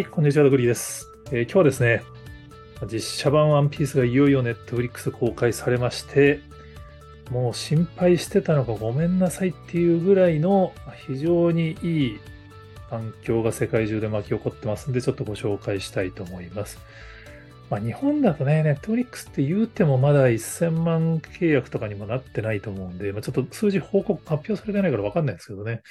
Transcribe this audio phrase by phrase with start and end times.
[0.00, 2.02] はい、こんにちは、グリーです、えー今日はですね、
[2.90, 6.40] 実写版ワンピースがいよいよネットフリックス公開されまして、
[7.30, 10.72] もう心配してたのがごめんなさいっていうぐらいの
[11.06, 12.20] 非常にいい
[12.88, 16.78] 反響が世界中で巻き起こってますんで、ちょっとご紹介したいと思います。
[17.68, 25.82] まあ、日本だとね、ネットフリックスって言うてもまだ1000万契約とかにもなってないと思うんで、まあ、ちょっと数字報告発表されてないからわかんないですけどね。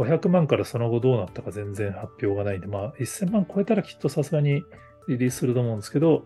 [0.00, 4.64] 500万からその後どうなったか全然発表がないんで、まあ、1000万超えたらきっとさすがに
[5.08, 6.24] リリースすると思うんですけど、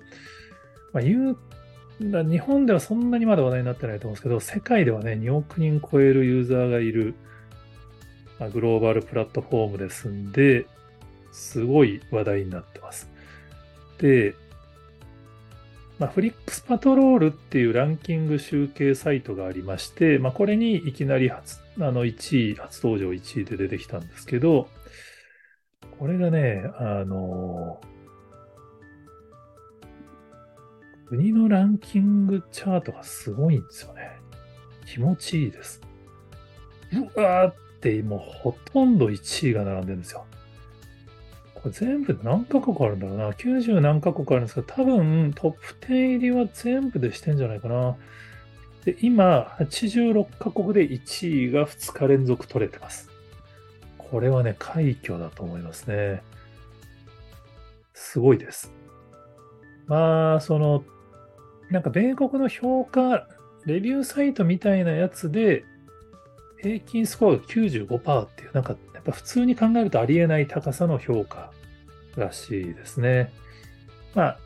[0.92, 1.36] まあ、言う、
[2.00, 7.14] 日本ではそんなにまだ話題になってないと思うんですけど、世界ではね、2億人超えるユーザーがいる、
[8.38, 10.66] まあ、グローバルプラットフォームですんで、
[11.32, 13.10] すごい話題になってます。
[13.98, 14.36] で、
[15.98, 24.68] まあ、フリックスパトロールっていうランキング集計サイトがありまして、まあ、これにいきなり初あの1位、初登場1位で出てきたんですけど、
[25.98, 27.80] これがね、あの、
[31.06, 34.10] 国のランキングチャートがすごいんですよね。
[34.86, 35.80] 気持ちいいです。
[37.16, 40.26] うわーって、もうほとんど1位が並んでるんですよ。
[41.64, 43.30] これ全部何カ国あるんだろうな。
[43.30, 47.96] 90何カ国あるんですけど、多分トップ10入りは全部でしてんじゃないかな。
[48.84, 53.08] で、今、86カ国で1位が2日連続取れてます。
[53.96, 56.22] これはね、快挙だと思いますね。
[57.94, 58.70] すごいです。
[59.86, 60.84] まあ、その、
[61.70, 63.26] なんか米国の評価、
[63.64, 65.64] レビューサイトみたいなやつで、
[66.60, 71.53] 平均スコアが95%っていう、なんかやっぱ普通に考えるとありえない高さの評価
[72.16, 73.32] らしいですね。
[74.14, 74.38] まあ、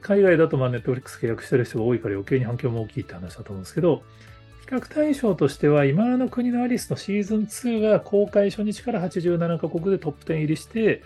[0.00, 4.02] 海外だとまあネットフリックス契約してる人が多いから余計に反響も大きいって話だと思うんですけど、
[4.62, 11.02] 比較対象としては今の国のアリスのシーズン2が公開初日から87カ国でトップ10入りして、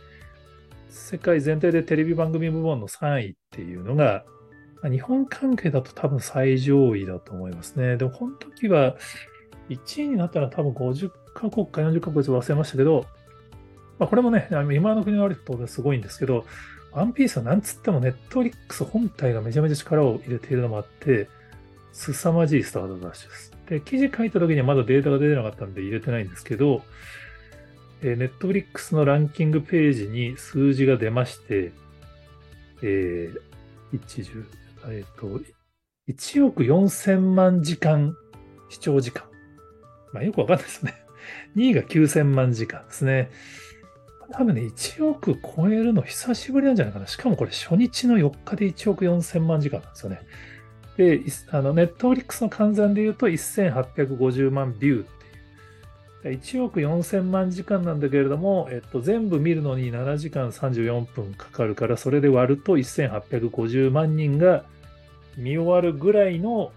[0.88, 4.24] 世界全体でテレビ番組部門の3位っていうのが、
[4.90, 7.96] 日本関係だと多分最上位だと思いますね。
[7.96, 8.96] でもこの時は
[9.68, 13.06] 1位になったら多分50カ国か40カ国忘れましたけど、
[14.02, 16.44] まあ、これもね、今の国のアリス当然すごいんですけど、
[16.90, 21.28] ワンピースはなんつってもネットフリックス本体がめちゃめちゃ力を入れているのもあって、
[21.92, 23.52] 凄まじいスタートダッシュです。
[23.68, 26.82] で、記事書いた時にはまだデータが出てなかったんで入れてないんですけど、
[28.02, 31.70] えー、ネットフリックスのランキングページに数字が出まして、
[32.82, 33.38] えー、
[33.92, 34.44] 一十、
[34.88, 35.40] えっ、と、
[36.08, 38.16] 1億4000万時間
[38.68, 39.22] 視聴時間。
[40.12, 40.92] まあよくわかんないですね。
[41.54, 43.30] 2位が9000万時間ですね。
[44.32, 47.06] 多分ね、1億超えるの久しぶりなんじゃないかな。
[47.06, 50.20] しかもこれ初日の4日で1億4000万時間なんですよね。
[50.96, 51.20] で、
[51.50, 55.06] あのネットフリックスの換算で言うと1850万ビューっ
[56.22, 56.38] ていう。
[56.40, 64.64] 1億4000万時間なんだけれども、えっと、全部見るのに7時間34分かかるから、それで割ると1850万人が
[65.36, 66.72] 見終わるぐらいの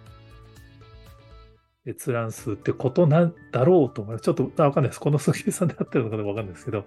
[1.88, 4.24] 閲覧数ってことなんだろうと思います。
[4.24, 5.00] ちょっとわかんないです。
[5.00, 6.86] この計算で合ってるのかどうかわかんないですけど。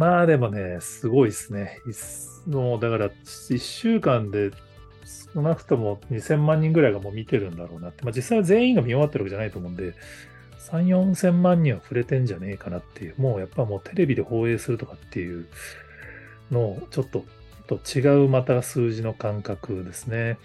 [0.00, 1.78] まあでもね、すごいですね。
[2.46, 3.10] もうだから
[3.50, 4.50] 1週間で
[5.34, 8.02] 少なくとも2000万人ぐらいがもう見てるんだろうなって。
[8.02, 9.92] まあ実際は全員が見終わってるわけじゃないと思うんで、
[10.58, 13.14] 3、4000万人は触れてんじゃねえかなっていう。
[13.18, 15.46] もうやっぱもうテレビで放映するとかっていう
[16.50, 17.26] のをちょっと
[17.66, 20.38] と違うまた数字の感覚ですね。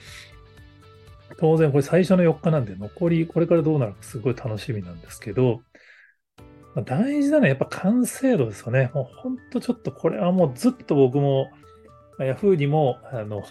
[1.39, 5.61] 当然これ最初の4日なんで残りこれからどうなるかすごい楽しみなんですけど、
[6.75, 8.91] まあ大事なのはやっぱ完成度ですよね。
[8.94, 11.50] もうほんとちょっとこれはもうずっと僕も、
[12.18, 13.44] まあ Yahoo にも、あの、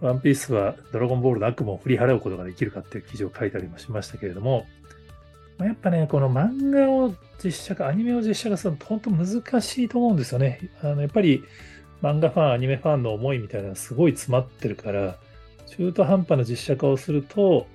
[0.00, 4.66] ワンピースはドラゴンボールの悪夢を振り払うことができるかっていう記事を書いたりもしましたけれども、
[5.58, 10.70] まあやっぱね、この漫画を実写化、アニメを実写化するの本当難しいと思うんですよね。
[10.82, 11.42] あのやっぱり
[12.02, 15.16] 漫画ファン、アニメファンの思いみたいなのがすごい詰まってるから、
[15.66, 17.66] 中途半端な実写化をすると、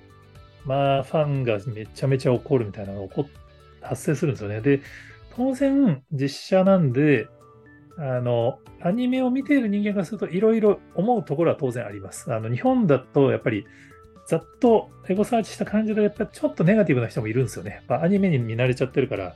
[0.64, 3.41] まあ、ファンがめちゃめちゃ怒るみたいなのが起こって
[3.82, 4.60] 発生するんですよね。
[4.60, 4.80] で、
[5.36, 7.28] 当然、実写なんで、
[7.98, 12.32] あの、アニメを見ている人間からすると、いろいろ思うところは当然あります。
[12.32, 13.66] あの、日本だと、やっぱり、
[14.26, 17.70] ざっとエゴサーチした感じで、やっぱりちょっとネガティブな人もいるんですよね。
[17.72, 19.34] やっぱアニメに見慣れちゃってるから、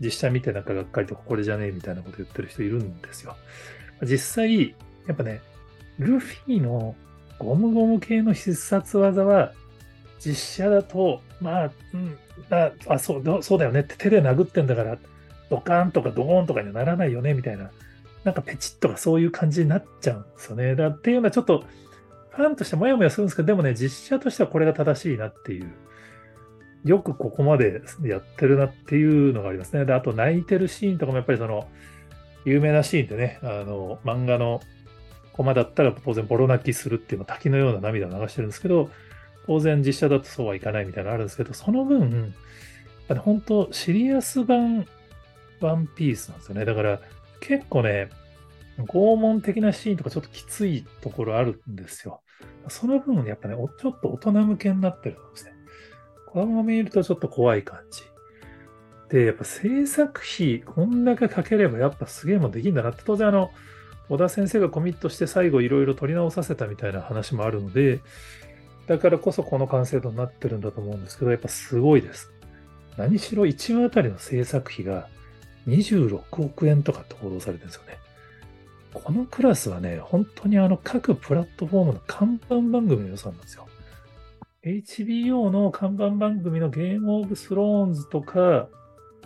[0.00, 3.36] 実写見てなんかがっかりとかこれじゃねえみたいなこと言ってる人いるんですよ。
[4.02, 4.74] 実際、
[5.06, 5.40] やっぱね、
[5.98, 6.94] ルフィの
[7.38, 9.52] ゴムゴム系の必殺技は、
[10.24, 12.18] 実写だと、まあ、うん、
[12.50, 14.96] ああそうそうだよねって手で殴ってんだから、
[15.50, 17.70] ドカーンとかドーンとかにはならないよねみたいな、
[18.24, 20.74] なんかペチッとかそういう感じになっちゃうんですよね。
[20.74, 21.64] だっていうのはちょっと、
[22.30, 25.70] ファンとしてもやもやするんですけど、でもね、実写としてはこれが正しいなっていう
[26.84, 29.84] よくここまでやってるなっていうのがありますね。
[29.84, 31.68] で、あと泣いてるシーンとかもやっぱりその、
[32.44, 34.60] 有名なシーンでね、あの、漫画の
[35.32, 38.90] コマだったら当然ボロ泣きするっていうの滝のような涙を流してるんですけど、
[39.46, 42.34] 当然実写だとそうはいかないみたいなのあるんですけど、その分、
[43.08, 44.86] 本当シリアス版
[45.60, 46.64] ワンピースなんですよね。
[46.64, 47.00] だから
[47.40, 48.10] 結構ね、
[48.78, 52.22] 拷問的なシーンとかちょっときついところあるんですよ。
[52.68, 55.52] その分、やっぱね、ちょっと大人向けになってるんですね。
[56.26, 58.02] 子供が見るとちょっと怖い感じ。
[59.08, 63.50] で、やっぱ制作費、こんだけかければやっぱすげえもんできるんだなって、当然あの、
[64.08, 68.00] 小田先生がコミットして最後いろいろ取り直させたみたいな話もあるので、
[68.86, 72.30] だからこそこの完成度になってるんだと思うんですけど、やっぱすごいです。
[72.96, 75.08] 何しろ1話あたりの制作費が
[75.66, 77.98] 26億円とかって報道されてるんですよね。
[78.94, 83.66] このクラスはね、本当にあの各プラットフォームの看板番組の予算なんですよ。
[84.62, 88.68] HBO の看板番組のゲームオブスローンズとか、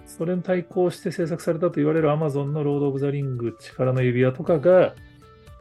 [0.06, 4.94] それに対抗して制作されたと言われる Amazon のロード・オブ・ザ・リング力の指輪とかが、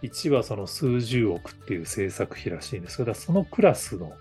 [0.01, 4.13] 1話その数十億っていう制作費らしいんですけど、そのクラスの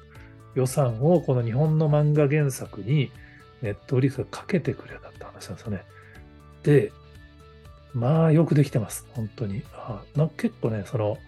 [0.55, 3.11] 予算をこの日本の漫画原作に
[3.63, 5.85] ネットリスがかけてくれたって話なんですよね。
[6.63, 6.93] で、
[7.95, 9.07] まあよくできてます。
[9.15, 9.63] 本当に。
[9.73, 11.19] あな結構ね、その、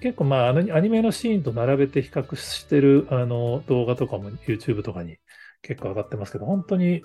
[0.00, 5.18] 結構まああのアニメのシーンと並べて比較してるあの動画とかも YouTube とかに
[5.60, 7.02] 結構上がってますけど、本当に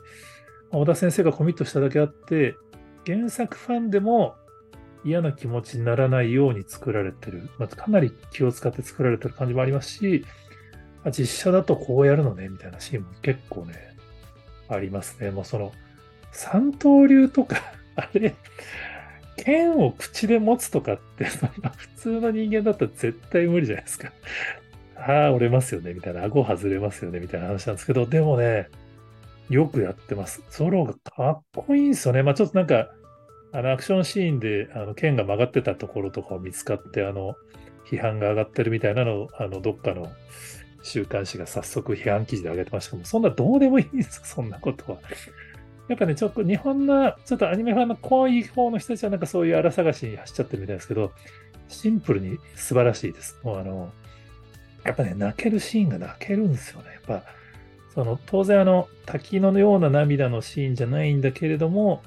[0.72, 2.56] 小田先生がコミットしただけあって、
[3.06, 4.36] 原作ファンでも
[5.06, 10.25] 嫌な気持ちにならないように作られてる、まあ、かなり気を使って作られてる感じもありますし、
[11.12, 13.75] 実写だとこうやるのねみたいなシーンも結構ね、
[14.68, 15.30] ありますね。
[15.30, 15.72] もうその、
[16.31, 17.57] 三刀流とか
[17.96, 18.36] あれ、
[19.38, 24.12] 剣を口で持つとかって、そんな普通の人間だったら絶対無理じゃないですか。
[24.98, 26.24] ああ、折れますよね、みたいな。
[26.24, 28.69] 顎外れますよね、みたいな話なんですけど、でもね、
[29.50, 30.42] よくやってます。
[30.50, 32.24] ゾロがかっこいいんですよね。
[32.24, 32.90] まあちょっとなんか、
[33.56, 37.36] あの、アクションシーンで、あの、剣が曲がってたところとかを見つかって、あの、
[37.90, 40.12] 批判が上がってるみたいなのを、あの、どっかの
[40.84, 45.00] 週刊誌が早速批判記事で上げてましたけどそんなどうでもいいんですよ、 そんなことは。
[45.88, 51.13] やっぱね、ちょっと日本の、ちょっとアニメファンの濃い方の人たちはなんかそういう荒探しに走っちゃってるみたいですけど、
[51.69, 53.40] シンプルに素晴らしいです。
[53.44, 53.94] もうあの、
[54.84, 56.90] やっぱね、泣けるシーンが泣けるんですよね。
[56.94, 57.24] やっぱ、
[57.94, 62.04] その、当然あの、滝のような涙のシーンじゃないんだけれども、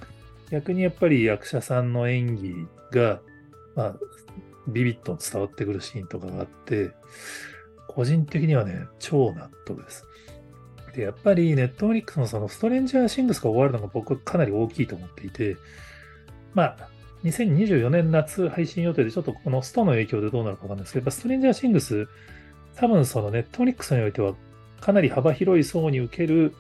[0.51, 2.55] 逆にやっぱり役者さんの演技
[2.93, 3.21] が、
[3.75, 3.97] まあ、
[4.69, 6.91] ビビッと伝わってくるシーンとかがあって、
[7.89, 10.05] 個人的にはね、超納得です。
[10.95, 15.57] で、やっぱりネットフリックスのそのストレンジャーシングスが終わるのが僕はかなり大きいと思っていて、
[16.55, 16.77] まあ、
[17.25, 22.09] 2024年夏配信予定でちょっとこのストの影響でどうなるかわかんないですけど、やっぱストレンジャーシングス
[22.77, 24.35] 多分そのネットフリックスにおいては
[24.81, 26.55] かなり幅広い層に受ける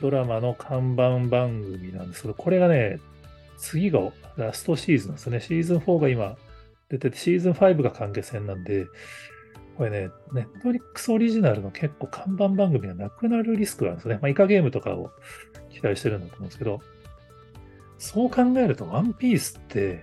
[0.00, 3.00] ドラマの看板番組なんですけど、これがね、
[3.58, 4.00] 次が
[4.36, 5.40] ラストシーズンですね。
[5.40, 6.36] シーズン4が今
[6.88, 8.86] 出てて、シーズン5が完結編なんで、
[9.76, 14.18] これね、ネットリックスオリジナルの結構看板番組がなくなるリスクがあるんですね。
[14.20, 15.10] まあ、イカゲームとかを
[15.70, 16.80] 期待してるんだと思うんですけど、
[17.98, 20.02] そう考えると、ワンピースって、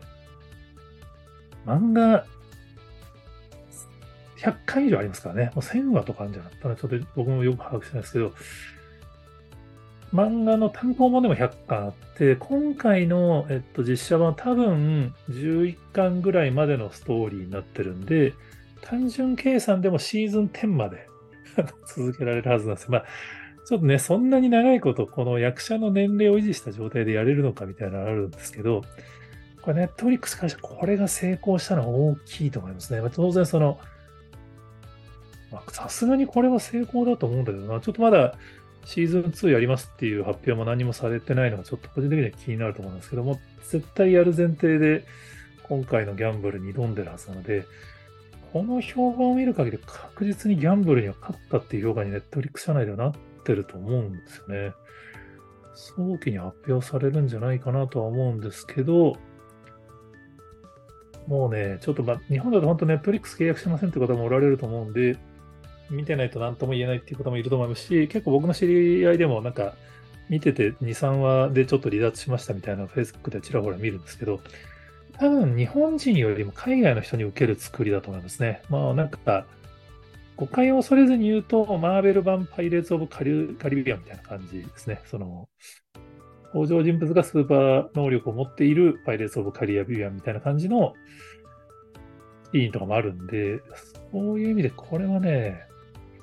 [1.65, 2.25] 漫画
[4.41, 5.51] 100回以上ありますからね。
[5.53, 8.33] もう1000話とかあるんじゃなかったら、ちょっと僕もよく把握してないですけど、
[10.13, 18.33] 漫画の単行本でも100巻あって、今回の、えっと、実写版多分11巻ぐらいまでのストーリーになってるんで、
[18.81, 21.07] 単純計算でもシーズン10まで
[21.87, 22.91] 続けられるはずなんですよ。
[22.91, 23.05] まあ、
[23.65, 28.81] ちょっとね、そんなに長いこと、この役者の年齢を維持した状態でやれるのかみたいなのがあるんですけど、
[29.61, 32.99] これネットフリックスからしてこれが成功したのは大きいと思いますね。
[32.99, 33.79] まあ、当然その、
[35.69, 38.35] さすがにこれは成功だと思うんだけどな、ちょっとまだ
[38.85, 45.05] シーズン2やりますっていう発表も何もされてないのがちょっと個人的には気になると思うんですけども、絶対やる前提で
[45.63, 47.65] 今回のギャンブルに挑んでるはずなので、
[48.51, 53.13] この評判を見る限り確実にギャンブルには勝ったっていう評価にネットフリックス社内ではなっ
[53.45, 54.73] てると思うんですよね。
[55.73, 59.15] 早期に発表されるんじゃないかなとは思うんですけど、
[61.27, 65.17] もうね、ちょっとま、日本だと本当ネットフリックス契約しませんって方もおられると思うんで、
[65.91, 69.75] 見てないと何とも言えないっていう方もいると思いますし、結構僕の知り合いでもなんか、
[70.29, 74.39] 見てて2、3話でちょっと離脱しましたみたいな Facebook でちらほら見るんですけど、
[75.19, 78.61] 多分日本人よりも海外の人に受ける作りだと思いますね。
[78.69, 79.45] まあなんか、
[80.37, 85.01] 誤解を恐れずに言うと、マーベル版パイレーツ・オブ・カリカリビアンみたいな感じですね。
[85.05, 85.49] その、
[86.53, 90.93] 登場人物がスーパー能力を持っているパイレーツ・オブ・カリビアンみたいな感じの
[92.53, 93.59] シーンとかもあるんで、
[94.11, 95.61] そういう意味でこれはね、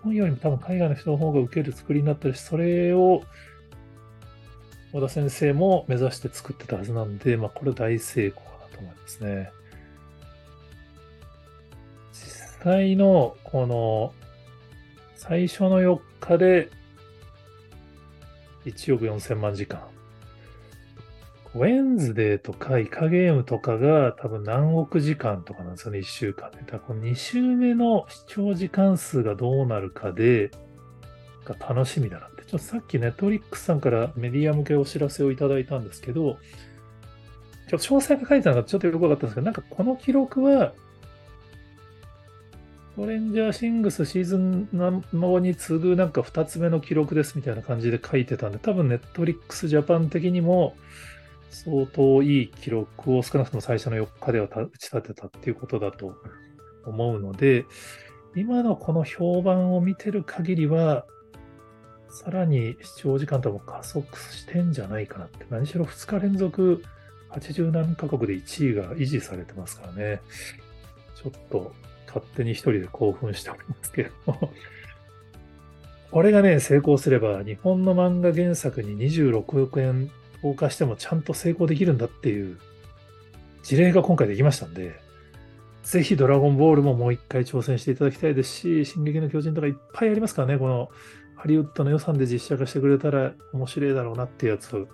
[0.09, 3.23] 本よりも多分海外の人の方が受ける作りになってるし、それを
[4.93, 9.53] 小田先生も目指して作ってたはずなんで、まあ、これ大成功だと思いますね。
[12.12, 14.15] 実際のこの
[15.15, 16.71] 最初の4日で
[18.65, 19.81] 1億4000万時間。
[21.59, 26.59] ウェンズデーとかイカゲームとかが多分何億時間とかなんですよね、1週間で。
[26.59, 30.53] だからこの2週目の視聴時間数がどうなるかで、
[31.45, 32.45] が楽しみだなって。
[32.45, 36.38] ちょっとさっきネットリックスさんからメディア向けお知らせをいただいたんですけど、
[37.69, 40.73] ちょっと詳細が書いてなかったちょっとよくわかったんですけど、なんかこの記録は
[42.97, 50.77] トレンジャーシングスシーズンのに次ぐなんか2つ目の記録ですみたいな感じで書いてたんで、多分ネットリックスジャパン的にも
[51.50, 56.14] 相当いい記録を少なくとも最初の4日では打ち立てたっていうことだと
[56.87, 57.64] 思うので、
[58.37, 61.07] 今のこの評判を見てる限りは、
[62.11, 65.47] さらに視聴時間とも加速してんじゃないかなって。
[65.50, 66.83] 何しろ2日連続
[67.31, 70.21] 80何カ国で1位が維持されてますからね。
[71.14, 71.73] ちょっと
[72.07, 74.52] 勝手に一人で興奮しておりますけども
[76.11, 80.11] これがね、成功すれば、日本の漫画原作に26億円
[80.42, 82.59] 投下してもちゃんと成功できるんだっていう
[83.62, 84.99] 事例が今回できましたんで、
[85.83, 90.90] ぜひドラゴンボールももう一回挑戦していただきたいですし、進撃の巨人とかいっぱいありますからね、この
[91.35, 94.88] ハリウッドの予算で実写化してくれたら面白いだろうなっていうやつを、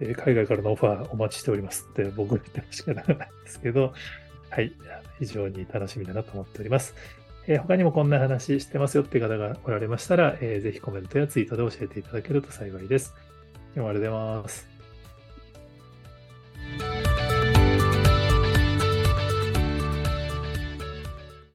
[0.00, 3.92] えー、海外からのオファーお待ちしておりますって僕言っても仕方ないんですけど、
[4.50, 4.72] はい、
[5.18, 6.94] 非常に楽しみだなと思っております。
[7.48, 13.14] えー、他にもこんな話してますよって方がおられましたら、えー、ぜひコメントやツイートで教えていただけると幸いです。
[13.78, 14.77] 今日もありがとうございます。